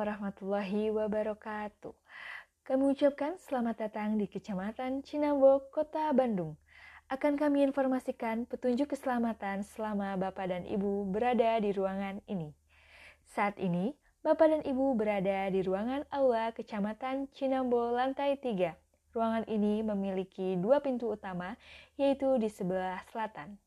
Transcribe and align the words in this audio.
warahmatullahi 0.00 0.88
wabarakatuh. 0.88 1.92
Kami 2.64 2.96
ucapkan 2.96 3.36
selamat 3.36 3.84
datang 3.84 4.16
di 4.16 4.24
Kecamatan 4.24 5.04
Cinambo, 5.04 5.60
Kota 5.68 6.08
Bandung. 6.16 6.56
Akan 7.12 7.36
kami 7.36 7.68
informasikan 7.68 8.48
petunjuk 8.48 8.96
keselamatan 8.96 9.60
selama 9.60 10.16
Bapak 10.16 10.48
dan 10.48 10.64
Ibu 10.64 11.04
berada 11.12 11.60
di 11.60 11.68
ruangan 11.68 12.24
ini. 12.32 12.56
Saat 13.28 13.60
ini, 13.60 13.92
Bapak 14.24 14.56
dan 14.56 14.62
Ibu 14.64 14.96
berada 14.96 15.52
di 15.52 15.60
ruangan 15.60 16.08
aula 16.08 16.56
Kecamatan 16.56 17.28
Cinambo 17.36 17.92
lantai 17.92 18.40
3. 18.40 18.72
Ruangan 19.12 19.44
ini 19.52 19.84
memiliki 19.84 20.56
dua 20.56 20.80
pintu 20.80 21.12
utama, 21.12 21.60
yaitu 22.00 22.40
di 22.40 22.48
sebelah 22.48 23.04
selatan. 23.12 23.60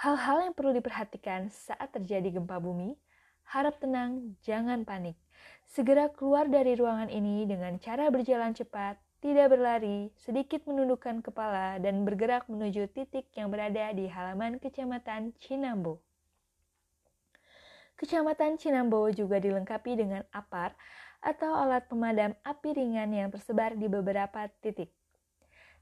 Hal-hal 0.00 0.48
yang 0.48 0.56
perlu 0.56 0.72
diperhatikan 0.72 1.52
saat 1.52 1.92
terjadi 1.92 2.40
gempa 2.40 2.56
bumi 2.56 2.96
Harap 3.48 3.82
tenang, 3.82 4.38
jangan 4.44 4.86
panik. 4.86 5.18
Segera 5.66 6.12
keluar 6.12 6.46
dari 6.52 6.76
ruangan 6.76 7.08
ini 7.08 7.48
dengan 7.48 7.80
cara 7.80 8.12
berjalan 8.12 8.52
cepat, 8.52 9.00
tidak 9.22 9.54
berlari, 9.54 10.10
sedikit 10.18 10.66
menundukkan 10.66 11.22
kepala, 11.22 11.78
dan 11.78 12.02
bergerak 12.02 12.50
menuju 12.50 12.90
titik 12.90 13.30
yang 13.38 13.54
berada 13.54 13.94
di 13.94 14.10
halaman 14.10 14.58
Kecamatan 14.58 15.32
Cinambo. 15.38 16.02
Kecamatan 17.94 18.58
Cinambo 18.58 19.06
juga 19.14 19.38
dilengkapi 19.38 19.94
dengan 19.94 20.26
APAR 20.34 20.74
atau 21.22 21.54
alat 21.54 21.86
pemadam 21.86 22.34
api 22.42 22.74
ringan 22.74 23.14
yang 23.14 23.30
tersebar 23.30 23.78
di 23.78 23.86
beberapa 23.86 24.50
titik. 24.58 24.90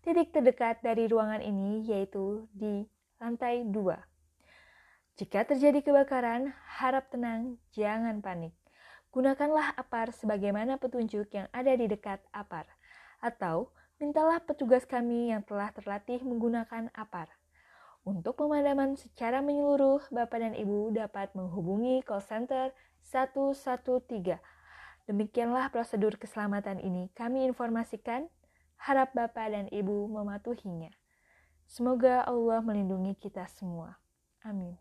Titik 0.04 0.28
terdekat 0.36 0.84
dari 0.84 1.08
ruangan 1.08 1.40
ini 1.40 1.80
yaitu 1.88 2.44
di 2.52 2.84
lantai 3.16 3.64
2. 3.64 3.72
Jika 5.20 5.44
terjadi 5.44 5.84
kebakaran, 5.84 6.56
harap 6.80 7.12
tenang, 7.12 7.60
jangan 7.76 8.24
panik. 8.24 8.56
Gunakanlah 9.12 9.76
apar 9.76 10.16
sebagaimana 10.16 10.80
petunjuk 10.80 11.28
yang 11.36 11.44
ada 11.52 11.76
di 11.76 11.84
dekat 11.92 12.24
apar, 12.32 12.64
atau 13.20 13.68
mintalah 14.00 14.40
petugas 14.40 14.88
kami 14.88 15.28
yang 15.28 15.44
telah 15.44 15.76
terlatih 15.76 16.24
menggunakan 16.24 16.88
apar. 16.96 17.28
Untuk 18.00 18.40
pemadaman 18.40 18.96
secara 18.96 19.44
menyeluruh, 19.44 20.00
Bapak 20.08 20.40
dan 20.40 20.56
Ibu 20.56 20.96
dapat 20.96 21.36
menghubungi 21.36 22.00
call 22.00 22.24
center 22.24 22.72
113. 23.04 24.40
Demikianlah 25.04 25.68
prosedur 25.68 26.16
keselamatan 26.16 26.80
ini 26.80 27.12
kami 27.12 27.44
informasikan. 27.44 28.24
Harap 28.80 29.12
Bapak 29.12 29.52
dan 29.52 29.68
Ibu 29.68 30.08
mematuhinya. 30.08 30.88
Semoga 31.68 32.24
Allah 32.24 32.64
melindungi 32.64 33.12
kita 33.20 33.44
semua. 33.52 34.00
Amin. 34.40 34.80